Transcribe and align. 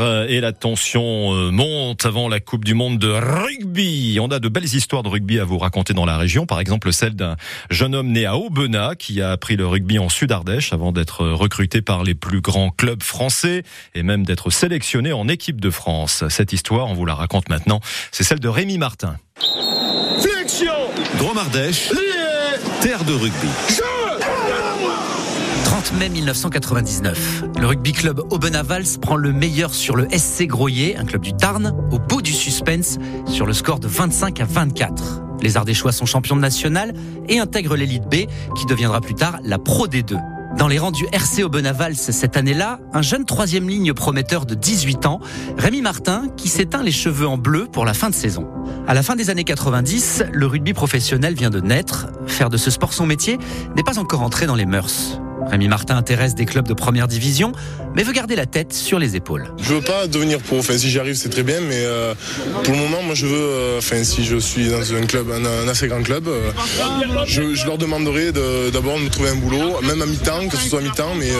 Euh, 0.00 0.26
et 0.28 0.40
la 0.40 0.52
tension 0.52 1.32
euh, 1.34 1.50
monte 1.52 2.04
avant 2.04 2.28
la 2.28 2.40
Coupe 2.40 2.64
du 2.64 2.74
Monde 2.74 2.98
de 2.98 3.10
rugby. 3.10 4.18
On 4.20 4.28
a 4.28 4.40
de 4.40 4.48
belles 4.48 4.64
histoires 4.64 5.04
de 5.04 5.08
rugby 5.08 5.38
à 5.38 5.44
vous 5.44 5.56
raconter 5.56 5.94
dans 5.94 6.04
la 6.04 6.18
région. 6.18 6.46
Par 6.46 6.58
exemple, 6.58 6.92
celle 6.92 7.14
d'un 7.14 7.36
jeune 7.70 7.94
homme 7.94 8.08
né 8.08 8.26
à 8.26 8.36
Aubenas 8.36 8.96
qui 8.96 9.22
a 9.22 9.30
appris 9.30 9.54
le 9.54 9.66
rugby 9.66 10.00
en 10.00 10.08
Sud-Ardèche 10.08 10.72
avant 10.72 10.90
d'être 10.90 11.24
recruté 11.24 11.80
par 11.80 12.02
les 12.02 12.14
plus 12.14 12.40
grands 12.40 12.70
clubs 12.70 13.04
français 13.04 13.62
et 13.94 14.02
même 14.02 14.24
d'être 14.26 14.50
sélectionné 14.50 15.12
en 15.12 15.28
équipe 15.28 15.60
de 15.60 15.70
France. 15.70 16.24
Cette 16.28 16.52
histoire, 16.52 16.88
on 16.88 16.94
vous 16.94 17.06
la 17.06 17.14
raconte 17.14 17.48
maintenant. 17.48 17.78
C'est 18.10 18.24
celle 18.24 18.40
de 18.40 18.48
Rémi 18.48 18.78
Martin. 18.78 19.16
Flexion 20.20 20.74
Drôme 21.18 21.38
Ardèche, 21.38 21.90
terre 22.80 23.04
de 23.04 23.12
rugby. 23.12 23.48
30 25.84 25.98
mai 25.98 26.08
1999. 26.08 27.44
Le 27.60 27.66
rugby 27.66 27.92
club 27.92 28.20
Aubenavals 28.30 28.98
prend 29.02 29.16
le 29.16 29.32
meilleur 29.32 29.74
sur 29.74 29.96
le 29.96 30.08
SC 30.10 30.46
Groyer, 30.46 30.96
un 30.96 31.04
club 31.04 31.20
du 31.20 31.34
Tarn, 31.34 31.74
au 31.90 31.98
bout 31.98 32.22
du 32.22 32.32
suspense, 32.32 32.98
sur 33.26 33.44
le 33.44 33.52
score 33.52 33.80
de 33.80 33.88
25 33.88 34.40
à 34.40 34.46
24. 34.46 35.22
Les 35.42 35.58
Ardéchois 35.58 35.92
sont 35.92 36.06
champions 36.06 36.36
de 36.36 36.40
national 36.40 36.94
et 37.28 37.38
intègrent 37.38 37.76
l'élite 37.76 38.04
B, 38.04 38.26
qui 38.56 38.66
deviendra 38.66 39.02
plus 39.02 39.14
tard 39.14 39.38
la 39.44 39.58
Pro 39.58 39.86
D2. 39.86 40.18
Dans 40.56 40.68
les 40.68 40.78
rangs 40.78 40.90
du 40.90 41.04
RC 41.12 41.42
Aubenavals 41.42 41.96
cette 41.96 42.36
année-là, 42.38 42.78
un 42.94 43.02
jeune 43.02 43.26
troisième 43.26 43.68
ligne 43.68 43.92
prometteur 43.92 44.46
de 44.46 44.54
18 44.54 45.04
ans, 45.04 45.20
Rémi 45.58 45.82
Martin, 45.82 46.28
qui 46.36 46.48
s'éteint 46.48 46.82
les 46.82 46.92
cheveux 46.92 47.28
en 47.28 47.36
bleu 47.36 47.66
pour 47.70 47.84
la 47.84 47.92
fin 47.92 48.08
de 48.08 48.14
saison. 48.14 48.46
À 48.86 48.94
la 48.94 49.02
fin 49.02 49.16
des 49.16 49.28
années 49.28 49.44
90, 49.44 50.24
le 50.32 50.46
rugby 50.46 50.72
professionnel 50.72 51.34
vient 51.34 51.50
de 51.50 51.60
naître. 51.60 52.06
Faire 52.26 52.48
de 52.48 52.56
ce 52.56 52.70
sport 52.70 52.94
son 52.94 53.04
métier 53.04 53.38
n'est 53.76 53.82
pas 53.82 53.98
encore 53.98 54.22
entré 54.22 54.46
dans 54.46 54.54
les 54.54 54.66
mœurs. 54.66 55.20
Rémi 55.50 55.68
Martin 55.68 55.96
intéresse 55.96 56.34
des 56.34 56.46
clubs 56.46 56.66
de 56.66 56.74
première 56.74 57.06
division, 57.08 57.52
mais 57.94 58.02
veut 58.02 58.12
garder 58.12 58.34
la 58.36 58.46
tête 58.46 58.72
sur 58.72 58.98
les 58.98 59.14
épaules. 59.16 59.46
Je 59.62 59.74
veux 59.74 59.80
pas 59.80 60.06
devenir 60.06 60.40
pro. 60.40 60.58
Enfin, 60.58 60.76
si 60.78 60.90
j'y 60.90 60.98
arrive, 60.98 61.14
c'est 61.14 61.28
très 61.28 61.42
bien, 61.42 61.60
mais 61.60 61.76
euh, 61.84 62.14
pour 62.64 62.72
le 62.74 62.78
moment, 62.80 63.02
moi, 63.02 63.14
je 63.14 63.26
veux. 63.26 63.36
euh, 63.38 63.78
enfin, 63.78 64.02
si 64.04 64.24
je 64.24 64.36
suis 64.36 64.68
dans 64.68 64.94
un 64.94 65.06
club, 65.06 65.30
un, 65.30 65.44
un 65.44 65.68
assez 65.68 65.86
grand 65.86 66.02
club, 66.02 66.26
euh, 66.28 66.50
je, 67.26 67.54
je 67.54 67.66
leur 67.66 67.78
demanderai 67.78 68.32
de- 68.32 68.70
d'abord 68.70 68.98
de 68.98 69.04
me 69.04 69.10
trouver 69.10 69.30
un 69.30 69.36
boulot, 69.36 69.80
même 69.82 70.02
à 70.02 70.06
mi-temps, 70.06 70.48
que 70.48 70.56
ce 70.56 70.68
soit 70.68 70.80
à 70.80 70.82
mi-temps, 70.82 71.14
mais 71.18 71.30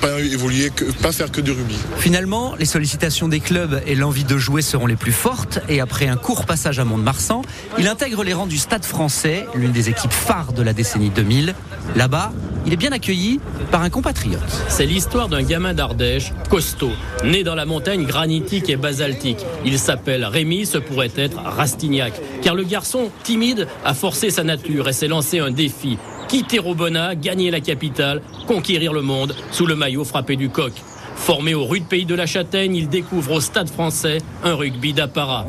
pas 0.00 0.20
évoluer, 0.20 0.70
que, 0.74 0.84
pas 0.84 1.12
faire 1.12 1.30
que 1.30 1.40
du 1.40 1.52
rugby. 1.52 1.76
Finalement, 1.98 2.54
les 2.58 2.64
sollicitations 2.66 3.28
des 3.28 3.40
clubs 3.40 3.80
et 3.86 3.94
l'envie 3.94 4.24
de 4.24 4.36
jouer 4.36 4.62
seront 4.62 4.86
les 4.86 4.96
plus 4.96 5.12
fortes 5.12 5.60
et 5.68 5.80
après 5.80 6.06
un 6.08 6.16
court 6.16 6.44
passage 6.44 6.78
à 6.78 6.84
Mont-de-Marsan, 6.84 7.42
il 7.78 7.88
intègre 7.88 8.24
les 8.24 8.32
rangs 8.34 8.46
du 8.46 8.58
Stade 8.58 8.84
français, 8.84 9.46
l'une 9.54 9.72
des 9.72 9.88
équipes 9.88 10.12
phares 10.12 10.52
de 10.52 10.62
la 10.62 10.72
décennie 10.72 11.10
2000. 11.10 11.54
Là-bas, 11.94 12.32
il 12.66 12.72
est 12.72 12.76
bien 12.76 12.92
accueilli 12.92 13.40
par 13.70 13.82
un 13.82 13.90
compatriote. 13.90 14.42
C'est 14.68 14.86
l'histoire 14.86 15.28
d'un 15.28 15.42
gamin 15.42 15.72
d'Ardèche, 15.72 16.32
costaud, 16.50 16.90
né 17.24 17.44
dans 17.44 17.54
la 17.54 17.64
montagne 17.64 18.04
granitique 18.04 18.68
et 18.68 18.76
basaltique. 18.76 19.44
Il 19.64 19.78
s'appelle 19.78 20.24
Rémi, 20.24 20.66
ce 20.66 20.78
pourrait 20.78 21.12
être 21.16 21.38
Rastignac, 21.38 22.12
car 22.42 22.54
le 22.54 22.64
garçon, 22.64 23.10
timide, 23.22 23.68
a 23.84 23.94
forcé 23.94 24.30
sa 24.30 24.42
nature 24.42 24.88
et 24.88 24.92
s'est 24.92 25.08
lancé 25.08 25.38
un 25.38 25.50
défi. 25.50 25.96
Quitter 26.28 26.58
Aubenas, 26.58 27.14
gagner 27.14 27.52
la 27.52 27.60
capitale, 27.60 28.20
conquérir 28.48 28.92
le 28.92 29.02
monde 29.02 29.36
sous 29.52 29.66
le 29.66 29.76
maillot 29.76 30.04
frappé 30.04 30.34
du 30.34 30.48
coq. 30.48 30.72
Formé 31.14 31.54
au 31.54 31.64
rude 31.64 31.86
pays 31.86 32.04
de 32.04 32.14
la 32.14 32.26
Châtaigne, 32.26 32.74
il 32.74 32.88
découvre 32.88 33.32
au 33.32 33.40
stade 33.40 33.70
français 33.70 34.18
un 34.44 34.54
rugby 34.54 34.92
d'apparat. 34.92 35.46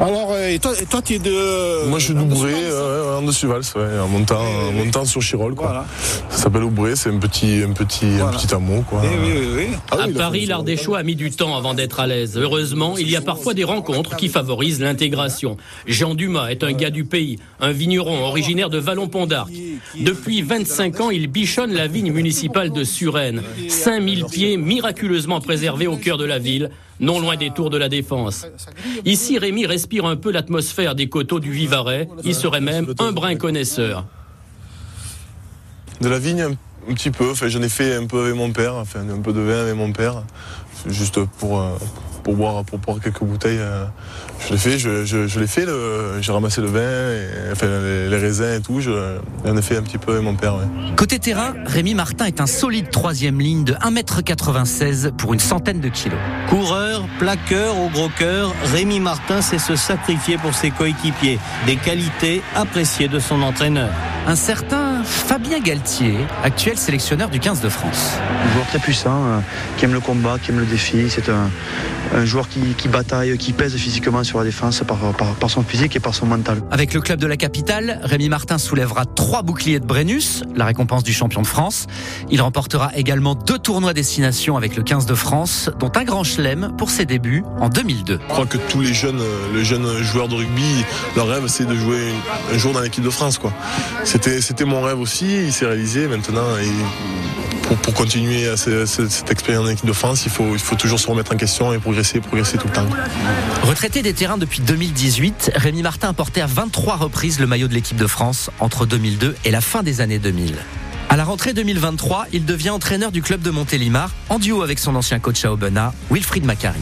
Alors, 0.00 0.32
euh, 0.32 0.48
et 0.48 0.58
toi, 0.58 0.72
et 0.80 0.86
toi 0.86 1.02
tu 1.02 1.14
es 1.14 1.18
de. 1.18 1.86
Moi, 1.88 1.98
je 1.98 2.06
suis 2.06 2.14
d'Oubré, 2.14 2.54
euh, 2.54 2.99
en 3.20 3.26
dessus 3.26 3.46
Vals, 3.46 3.62
ouais, 3.76 3.98
en 3.98 4.08
montant, 4.08 4.44
montant 4.72 5.04
sur 5.04 5.22
Chirol, 5.22 5.54
quoi. 5.54 5.66
Voilà. 5.68 5.86
Ça 6.30 6.44
s'appelle 6.44 6.64
Oubré, 6.64 6.96
c'est 6.96 7.10
un 7.10 7.18
petit, 7.18 7.62
un 7.62 7.72
petit, 7.72 8.06
un 8.20 8.28
petit 8.28 8.52
hameau, 8.54 8.82
quoi. 8.82 9.02
Eh 9.04 9.08
oui, 9.08 9.32
oui, 9.38 9.46
oui. 9.56 9.66
Ah 9.90 9.96
oui, 9.96 10.02
À 10.02 10.08
il 10.08 10.16
a 10.16 10.18
Paris, 10.18 10.46
l'Ardéchois 10.46 10.98
a 10.98 11.02
mis 11.02 11.16
du 11.16 11.30
temps 11.30 11.56
avant 11.56 11.74
d'être 11.74 12.00
à 12.00 12.06
l'aise. 12.06 12.36
Heureusement, 12.36 12.96
il 12.98 13.10
y 13.10 13.16
a 13.16 13.20
parfois 13.20 13.54
des 13.54 13.64
rencontres 13.64 14.16
qui 14.16 14.28
favorisent 14.28 14.80
l'intégration. 14.80 15.56
Jean 15.86 16.14
Dumas 16.14 16.48
est 16.48 16.64
un 16.64 16.72
gars 16.72 16.90
du 16.90 17.04
pays, 17.04 17.38
un 17.60 17.72
vigneron 17.72 18.24
originaire 18.24 18.70
de 18.70 18.78
Vallon-Pont 18.78 19.26
d'Arc. 19.26 19.50
Depuis 19.98 20.42
25 20.42 21.00
ans, 21.00 21.10
il 21.10 21.26
bichonne 21.28 21.72
la 21.72 21.86
vigne 21.86 22.12
municipale 22.12 22.70
de 22.70 22.84
Suresnes. 22.84 23.42
5000 23.68 24.24
pieds 24.26 24.56
miraculeusement 24.56 25.40
préservés 25.40 25.86
au 25.86 25.96
cœur 25.96 26.16
de 26.18 26.24
la 26.24 26.38
ville, 26.38 26.70
non 27.00 27.18
loin 27.18 27.36
des 27.36 27.50
tours 27.50 27.70
de 27.70 27.78
la 27.78 27.88
Défense. 27.88 28.46
Ici, 29.04 29.38
Rémi 29.38 29.64
respire 29.66 30.04
un 30.04 30.16
peu 30.16 30.30
l'atmosphère 30.30 30.94
des 30.94 31.08
coteaux 31.08 31.40
du 31.40 31.50
Vivarais. 31.50 32.08
Il 32.24 32.34
serait 32.34 32.60
même 32.60 32.92
un 32.98 33.09
brin 33.12 33.36
connaisseur. 33.36 34.04
De 36.00 36.08
la 36.08 36.18
vigne, 36.18 36.42
un, 36.42 36.52
un 36.52 36.94
petit 36.94 37.10
peu. 37.10 37.30
Enfin, 37.30 37.48
j'en 37.48 37.62
ai 37.62 37.68
fait 37.68 37.94
un 37.94 38.06
peu 38.06 38.22
avec 38.24 38.34
mon 38.34 38.52
père, 38.52 38.74
enfin, 38.74 39.00
un 39.08 39.20
peu 39.20 39.32
de 39.32 39.40
vin 39.40 39.62
avec 39.62 39.74
mon 39.74 39.92
père, 39.92 40.22
juste 40.86 41.22
pour, 41.38 41.60
euh, 41.60 41.76
pour, 42.30 42.36
boire, 42.36 42.64
pour 42.64 42.78
boire 42.78 42.98
quelques 43.02 43.22
bouteilles. 43.24 43.58
euh. 43.58 43.84
Je 44.46 44.52
l'ai 44.52 44.58
fait, 44.58 44.78
je, 44.78 45.04
je, 45.04 45.26
je 45.26 45.40
l'ai 45.40 45.46
fait, 45.46 45.66
j'ai 46.20 46.32
ramassé 46.32 46.60
le 46.60 46.68
vin, 46.68 46.80
et, 46.80 47.52
enfin, 47.52 47.66
les, 47.66 48.08
les 48.08 48.16
raisins 48.16 48.54
et 48.56 48.60
tout. 48.60 48.80
Je, 48.80 48.90
j'en 49.44 49.56
ai 49.56 49.62
fait 49.62 49.76
un 49.76 49.82
petit 49.82 49.98
peu 49.98 50.12
avec 50.12 50.24
mon 50.24 50.34
père. 50.34 50.54
ouais. 50.54 50.64
Côté 50.96 51.18
terrain, 51.18 51.54
Rémi 51.66 51.94
Martin 51.94 52.26
est 52.26 52.40
un 52.40 52.46
solide 52.46 52.90
troisième 52.90 53.40
ligne 53.40 53.64
de 53.64 53.74
1m96 53.74 55.10
pour 55.12 55.34
une 55.34 55.40
centaine 55.40 55.80
de 55.80 55.88
kilos. 55.88 56.18
Coureur, 56.48 57.02
plaqueur 57.18 57.76
au 57.78 57.88
gros 57.88 58.08
cœur, 58.18 58.54
Rémi 58.72 59.00
Martin 59.00 59.42
sait 59.42 59.58
se 59.58 59.76
sacrifier 59.76 60.38
pour 60.38 60.54
ses 60.54 60.70
coéquipiers. 60.70 61.38
Des 61.66 61.76
qualités 61.76 62.42
appréciées 62.54 63.08
de 63.08 63.18
son 63.18 63.42
entraîneur. 63.42 63.90
Un 64.26 64.36
certain 64.36 64.79
Fabien 65.04 65.60
Galtier, 65.60 66.14
actuel 66.42 66.76
sélectionneur 66.76 67.28
du 67.30 67.40
15 67.40 67.60
de 67.60 67.68
France. 67.68 68.12
Un 68.44 68.52
joueur 68.52 68.66
très 68.66 68.78
puissant, 68.78 69.24
euh, 69.24 69.38
qui 69.76 69.84
aime 69.84 69.92
le 69.92 70.00
combat, 70.00 70.38
qui 70.42 70.50
aime 70.50 70.58
le 70.58 70.66
défi. 70.66 71.08
C'est 71.08 71.28
un, 71.28 71.50
un 72.14 72.24
joueur 72.24 72.48
qui, 72.48 72.60
qui 72.76 72.88
bataille, 72.88 73.36
qui 73.38 73.52
pèse 73.52 73.74
physiquement 73.76 74.24
sur 74.24 74.38
la 74.38 74.44
défense 74.44 74.82
par, 74.86 74.98
par, 74.98 75.28
par 75.34 75.50
son 75.50 75.62
physique 75.62 75.96
et 75.96 76.00
par 76.00 76.14
son 76.14 76.26
mental. 76.26 76.60
Avec 76.70 76.94
le 76.94 77.00
club 77.00 77.20
de 77.20 77.26
la 77.26 77.36
capitale, 77.36 78.00
Rémi 78.02 78.28
Martin 78.28 78.58
soulèvera 78.58 79.04
trois 79.06 79.42
boucliers 79.42 79.80
de 79.80 79.86
Brennus, 79.86 80.42
la 80.54 80.64
récompense 80.64 81.04
du 81.04 81.12
champion 81.12 81.42
de 81.42 81.46
France. 81.46 81.86
Il 82.30 82.42
remportera 82.42 82.90
également 82.96 83.34
deux 83.34 83.58
tournois 83.58 83.94
destination 83.94 84.56
avec 84.56 84.76
le 84.76 84.82
15 84.82 85.06
de 85.06 85.14
France, 85.14 85.70
dont 85.78 85.92
un 85.94 86.04
grand 86.04 86.24
chelem 86.24 86.72
pour 86.76 86.90
ses 86.90 87.06
débuts 87.06 87.44
en 87.58 87.68
2002. 87.68 88.18
Je 88.20 88.28
crois 88.28 88.46
que 88.46 88.58
tous 88.58 88.80
les 88.80 88.94
jeunes, 88.94 89.22
les 89.54 89.64
jeunes 89.64 90.02
joueurs 90.02 90.28
de 90.28 90.34
rugby, 90.34 90.84
leur 91.16 91.28
rêve 91.28 91.46
c'est 91.46 91.66
de 91.66 91.74
jouer 91.74 92.12
un 92.52 92.58
jour 92.58 92.72
dans 92.72 92.80
l'équipe 92.80 93.04
de 93.04 93.10
France. 93.10 93.38
C'était 94.04 94.64
mon 94.64 94.82
rêve 94.82 94.89
aussi, 94.94 95.44
il 95.44 95.52
s'est 95.52 95.66
réalisé 95.66 96.06
maintenant. 96.08 96.56
Et 96.58 97.76
pour, 97.82 97.94
continuer 97.94 98.46
cette 98.56 99.30
expérience 99.30 99.66
en 99.66 99.70
équipe 99.70 99.86
de 99.86 99.92
France, 99.92 100.24
il 100.24 100.30
faut, 100.30 100.52
il 100.54 100.58
faut 100.58 100.74
toujours 100.74 100.98
se 100.98 101.06
remettre 101.06 101.32
en 101.32 101.36
question 101.36 101.72
et 101.72 101.78
progresser, 101.78 102.20
progresser 102.20 102.58
tout 102.58 102.66
le 102.66 102.72
temps. 102.72 102.86
Retraité 103.62 104.02
des 104.02 104.12
terrains 104.12 104.38
depuis 104.38 104.60
2018, 104.60 105.52
Rémi 105.54 105.82
Martin 105.82 106.08
a 106.08 106.12
porté 106.12 106.40
à 106.40 106.46
23 106.46 106.96
reprises 106.96 107.38
le 107.38 107.46
maillot 107.46 107.68
de 107.68 107.74
l'équipe 107.74 107.96
de 107.96 108.06
France 108.06 108.50
entre 108.58 108.86
2002 108.86 109.36
et 109.44 109.50
la 109.50 109.60
fin 109.60 109.82
des 109.82 110.00
années 110.00 110.18
2000. 110.18 110.56
À 111.08 111.16
la 111.16 111.24
rentrée 111.24 111.52
2023, 111.52 112.26
il 112.32 112.44
devient 112.44 112.70
entraîneur 112.70 113.12
du 113.12 113.20
club 113.20 113.42
de 113.42 113.50
Montélimar 113.50 114.10
en 114.28 114.38
duo 114.38 114.62
avec 114.62 114.78
son 114.78 114.94
ancien 114.94 115.18
coach 115.18 115.44
à 115.44 115.52
Aubenas, 115.52 115.92
Wilfried 116.10 116.44
Macari. 116.44 116.78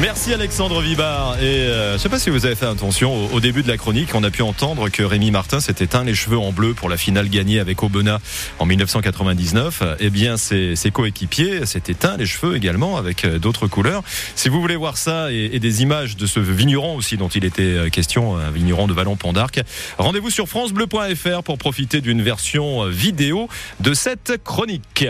Merci 0.00 0.32
Alexandre 0.32 0.80
Vibard. 0.80 1.42
Et 1.42 1.44
euh, 1.44 1.94
je 1.94 1.98
sais 1.98 2.08
pas 2.08 2.20
si 2.20 2.30
vous 2.30 2.46
avez 2.46 2.54
fait 2.54 2.66
attention 2.66 3.32
au, 3.32 3.40
début 3.40 3.64
de 3.64 3.68
la 3.68 3.76
chronique, 3.76 4.14
on 4.14 4.22
a 4.22 4.30
pu 4.30 4.42
entendre 4.42 4.88
que 4.90 5.02
Rémi 5.02 5.32
Martin 5.32 5.58
s'était 5.58 5.88
teint 5.88 6.04
les 6.04 6.14
cheveux 6.14 6.38
en 6.38 6.52
bleu 6.52 6.72
pour 6.72 6.88
la 6.88 6.96
finale 6.96 7.28
gagnée 7.28 7.58
avec 7.58 7.82
Aubenas 7.82 8.20
en 8.60 8.66
1999. 8.66 9.82
Eh 9.98 10.10
bien, 10.10 10.36
ses, 10.36 10.76
coéquipiers 10.92 11.66
s'étaient 11.66 11.94
teints 11.94 12.16
les 12.16 12.26
cheveux 12.26 12.56
également 12.56 12.96
avec 12.96 13.24
euh, 13.24 13.40
d'autres 13.40 13.66
couleurs. 13.66 14.04
Si 14.36 14.48
vous 14.48 14.60
voulez 14.60 14.76
voir 14.76 14.96
ça 14.96 15.32
et, 15.32 15.58
des 15.58 15.82
images 15.82 16.16
de 16.16 16.26
ce 16.26 16.38
vigneron 16.38 16.94
aussi 16.94 17.16
dont 17.16 17.28
il 17.28 17.44
était 17.44 17.62
euh, 17.62 17.88
question, 17.88 18.36
un 18.36 18.52
vigneron 18.52 18.86
de 18.86 18.92
Vallon-Pont 18.92 19.32
d'Arc, 19.32 19.60
rendez-vous 19.98 20.30
sur 20.30 20.48
francebleu.fr 20.48 21.42
pour 21.42 21.58
profiter 21.58 22.00
d'une 22.00 22.22
version 22.22 22.84
euh, 22.84 22.88
vidéo 22.88 23.48
de 23.80 23.94
cette 23.94 24.44
chronique. 24.44 25.06